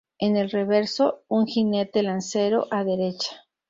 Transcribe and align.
En 0.17 0.35
el 0.35 0.49
reverso, 0.49 1.21
un 1.27 1.45
jinete 1.45 2.01
lancero 2.01 2.65
a 2.71 2.83
derecha. 2.83 3.43